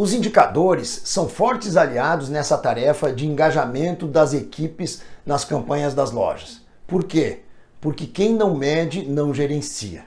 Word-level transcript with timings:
Os 0.00 0.12
indicadores 0.12 1.02
são 1.06 1.28
fortes 1.28 1.76
aliados 1.76 2.28
nessa 2.28 2.56
tarefa 2.56 3.12
de 3.12 3.26
engajamento 3.26 4.06
das 4.06 4.32
equipes 4.32 5.02
nas 5.26 5.44
campanhas 5.44 5.92
das 5.92 6.12
lojas. 6.12 6.60
Por 6.86 7.02
quê? 7.02 7.40
Porque 7.80 8.06
quem 8.06 8.32
não 8.32 8.54
mede 8.54 9.04
não 9.08 9.34
gerencia. 9.34 10.04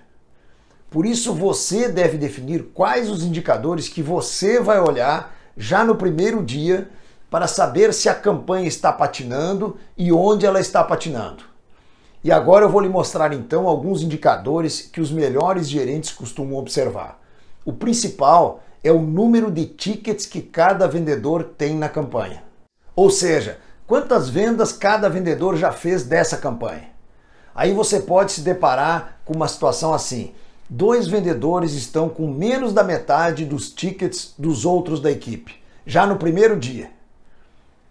Por 0.90 1.06
isso 1.06 1.34
você 1.34 1.90
deve 1.90 2.18
definir 2.18 2.70
quais 2.74 3.10
os 3.10 3.22
indicadores 3.22 3.90
que 3.90 4.02
você 4.02 4.62
vai 4.62 4.80
olhar 4.80 5.36
já 5.58 5.84
no 5.84 5.98
primeiro 5.98 6.42
dia 6.42 6.90
para 7.30 7.46
saber 7.46 7.94
se 7.94 8.08
a 8.08 8.16
campanha 8.16 8.70
está 8.70 8.94
patinando 8.94 9.76
e 9.98 10.10
onde 10.14 10.46
ela 10.46 10.62
está 10.62 10.82
patinando. 10.86 11.44
E 12.24 12.32
agora 12.32 12.64
eu 12.64 12.70
vou 12.70 12.80
lhe 12.80 12.88
mostrar 12.88 13.34
então 13.34 13.68
alguns 13.68 14.02
indicadores 14.02 14.84
que 14.84 15.02
os 15.02 15.12
melhores 15.12 15.68
gerentes 15.68 16.14
costumam 16.14 16.58
observar. 16.58 17.21
O 17.64 17.74
principal 17.74 18.64
é 18.84 18.92
o 18.92 19.02
número 19.02 19.52
de 19.52 19.66
tickets 19.66 20.26
que 20.26 20.42
cada 20.42 20.88
vendedor 20.88 21.44
tem 21.58 21.76
na 21.76 21.88
campanha. 21.88 22.44
Ou 22.96 23.10
seja, 23.10 23.60
quantas 23.86 24.30
vendas 24.30 24.72
cada 24.72 25.10
vendedor 25.10 25.56
já 25.56 25.72
fez 25.72 26.04
dessa 26.04 26.38
campanha. 26.38 26.90
Aí 27.54 27.74
você 27.74 28.00
pode 28.00 28.32
se 28.32 28.42
deparar 28.42 29.20
com 29.26 29.36
uma 29.36 29.48
situação 29.48 29.94
assim: 29.94 30.32
dois 30.70 31.08
vendedores 31.08 31.74
estão 31.74 32.10
com 32.10 32.28
menos 32.28 32.74
da 32.74 32.84
metade 32.84 33.46
dos 33.46 33.70
tickets 33.70 34.34
dos 34.38 34.66
outros 34.66 35.00
da 35.00 35.12
equipe, 35.12 35.62
já 35.86 36.08
no 36.08 36.18
primeiro 36.18 36.58
dia. 36.58 36.90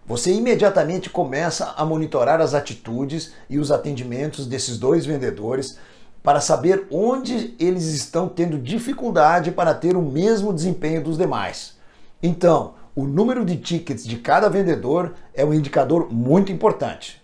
Você 0.06 0.32
imediatamente 0.32 1.08
começa 1.08 1.74
a 1.76 1.84
monitorar 1.84 2.40
as 2.40 2.52
atitudes 2.52 3.32
e 3.48 3.58
os 3.60 3.70
atendimentos 3.70 4.46
desses 4.46 4.76
dois 4.76 5.06
vendedores 5.06 5.78
para 6.22 6.40
saber 6.40 6.86
onde 6.90 7.54
eles 7.58 7.84
estão 7.86 8.28
tendo 8.28 8.58
dificuldade 8.58 9.50
para 9.50 9.74
ter 9.74 9.96
o 9.96 10.02
mesmo 10.02 10.52
desempenho 10.52 11.02
dos 11.02 11.16
demais. 11.16 11.78
Então, 12.22 12.74
o 12.94 13.04
número 13.04 13.44
de 13.44 13.56
tickets 13.56 14.04
de 14.04 14.16
cada 14.16 14.48
vendedor 14.48 15.14
é 15.32 15.44
um 15.44 15.54
indicador 15.54 16.12
muito 16.12 16.52
importante. 16.52 17.22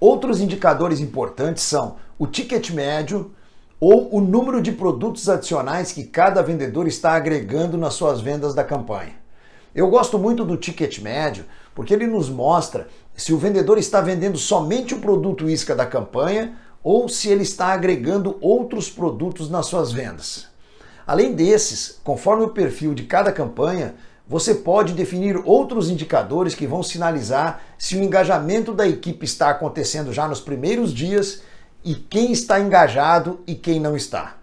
Outros 0.00 0.40
indicadores 0.40 1.00
importantes 1.00 1.62
são 1.62 1.96
o 2.18 2.26
ticket 2.26 2.70
médio 2.70 3.32
ou 3.78 4.14
o 4.16 4.20
número 4.20 4.62
de 4.62 4.72
produtos 4.72 5.28
adicionais 5.28 5.92
que 5.92 6.04
cada 6.04 6.42
vendedor 6.42 6.86
está 6.86 7.12
agregando 7.12 7.76
nas 7.76 7.94
suas 7.94 8.20
vendas 8.20 8.54
da 8.54 8.64
campanha. 8.64 9.12
Eu 9.74 9.88
gosto 9.88 10.18
muito 10.18 10.44
do 10.44 10.56
ticket 10.56 11.00
médio 11.00 11.44
porque 11.74 11.92
ele 11.92 12.06
nos 12.06 12.28
mostra 12.28 12.88
se 13.14 13.32
o 13.32 13.38
vendedor 13.38 13.78
está 13.78 14.00
vendendo 14.00 14.38
somente 14.38 14.94
o 14.94 15.00
produto 15.00 15.48
isca 15.48 15.74
da 15.74 15.84
campanha 15.84 16.56
ou 16.82 17.08
se 17.08 17.28
ele 17.28 17.42
está 17.42 17.66
agregando 17.66 18.36
outros 18.40 18.90
produtos 18.90 19.48
nas 19.48 19.66
suas 19.66 19.92
vendas. 19.92 20.48
Além 21.06 21.34
desses, 21.34 22.00
conforme 22.02 22.44
o 22.44 22.50
perfil 22.50 22.94
de 22.94 23.04
cada 23.04 23.32
campanha, 23.32 23.94
você 24.28 24.54
pode 24.54 24.94
definir 24.94 25.36
outros 25.44 25.90
indicadores 25.90 26.54
que 26.54 26.66
vão 26.66 26.82
sinalizar 26.82 27.60
se 27.76 27.96
o 27.96 28.02
engajamento 28.02 28.72
da 28.72 28.86
equipe 28.86 29.24
está 29.24 29.50
acontecendo 29.50 30.12
já 30.12 30.26
nos 30.28 30.40
primeiros 30.40 30.94
dias 30.94 31.42
e 31.84 31.94
quem 31.94 32.32
está 32.32 32.60
engajado 32.60 33.40
e 33.46 33.54
quem 33.54 33.80
não 33.80 33.96
está. 33.96 34.36